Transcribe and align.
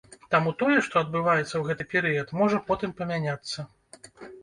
Таму 0.35 0.53
тое, 0.61 0.77
што 0.87 0.95
адбываецца 1.03 1.45
ў 1.57 1.63
гэты 1.69 1.89
перыяд, 1.93 2.35
можа 2.41 2.65
потым 2.73 2.99
памяняцца. 3.03 3.59